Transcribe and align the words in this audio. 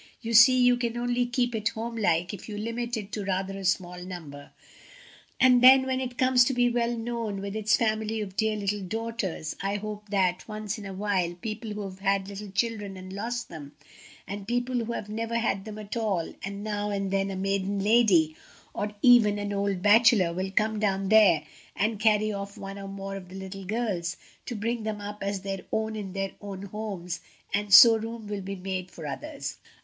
You 0.19 0.33
see, 0.33 0.59
you 0.59 0.77
can 0.77 0.97
only 0.97 1.27
keep 1.27 1.53
it 1.53 1.69
home 1.69 1.95
like 1.95 2.33
if 2.33 2.49
you 2.49 2.57
limit 2.57 2.97
it 2.97 3.11
to 3.11 3.23
rather 3.23 3.55
a 3.59 3.63
small 3.63 4.03
number. 4.03 4.49
And 5.39 5.61
then 5.61 5.85
when 5.85 6.01
it 6.01 6.17
comes 6.17 6.43
to 6.45 6.55
be 6.55 6.71
well 6.71 6.97
known 6.97 7.39
with 7.39 7.55
its 7.55 7.77
family 7.77 8.19
of 8.19 8.35
dear 8.35 8.55
little 8.55 8.81
daughters, 8.81 9.55
I 9.61 9.75
hope 9.75 10.09
that, 10.09 10.47
once 10.47 10.79
in 10.79 10.87
a 10.87 10.93
while, 10.95 11.35
people 11.35 11.73
who 11.73 11.83
have 11.83 11.99
had 11.99 12.27
little 12.29 12.49
children 12.49 12.97
and 12.97 13.13
lost 13.13 13.49
them, 13.49 13.73
and 14.25 14.47
people 14.47 14.83
who 14.83 14.93
have 14.93 15.07
never 15.07 15.35
had 15.37 15.65
them 15.65 15.77
at 15.77 15.95
all, 15.95 16.33
and 16.43 16.63
now 16.63 16.89
and 16.89 17.11
then 17.11 17.29
a 17.29 17.35
maiden 17.35 17.77
lady, 17.83 18.35
or 18.73 18.95
even 19.03 19.37
an 19.37 19.53
old 19.53 19.83
bachelor, 19.83 20.33
will 20.33 20.49
come 20.49 20.79
down 20.79 21.09
there 21.09 21.43
and 21.75 21.99
carry 21.99 22.31
off 22.33 22.57
one 22.57 22.79
or 22.79 22.87
more 22.87 23.15
of 23.17 23.29
the 23.29 23.35
little 23.35 23.65
girls, 23.65 24.17
to 24.47 24.55
bring 24.55 24.81
them 24.81 24.99
up 24.99 25.21
as 25.21 25.41
their 25.41 25.61
own 25.71 25.95
in 25.95 26.13
their 26.13 26.31
own 26.41 26.63
homes, 26.63 27.19
and 27.53 27.71
so 27.71 27.95
room 27.97 28.25
will 28.25 28.41
be 28.41 28.55
made 28.55 28.89
for 28.89 29.05
others." 29.05 29.59